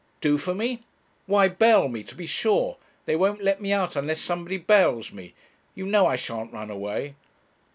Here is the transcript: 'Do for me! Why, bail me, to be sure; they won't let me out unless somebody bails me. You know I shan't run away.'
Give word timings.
'Do 0.19 0.39
for 0.39 0.55
me! 0.55 0.81
Why, 1.27 1.47
bail 1.47 1.87
me, 1.87 2.01
to 2.05 2.15
be 2.15 2.25
sure; 2.25 2.77
they 3.05 3.15
won't 3.15 3.43
let 3.43 3.61
me 3.61 3.71
out 3.71 3.95
unless 3.95 4.19
somebody 4.19 4.57
bails 4.57 5.13
me. 5.13 5.35
You 5.75 5.85
know 5.85 6.07
I 6.07 6.15
shan't 6.15 6.51
run 6.51 6.71
away.' 6.71 7.13